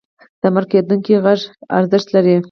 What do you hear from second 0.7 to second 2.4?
کېدونکي غږ ارزښت لري.